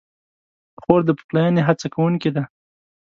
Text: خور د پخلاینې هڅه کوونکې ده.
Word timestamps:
خور 0.81 1.01
د 1.07 1.09
پخلاینې 1.17 1.61
هڅه 1.67 1.87
کوونکې 1.95 2.29
ده. 2.35 2.43